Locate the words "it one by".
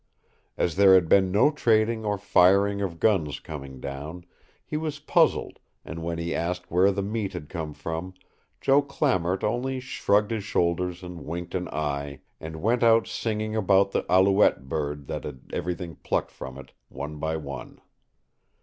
16.57-17.37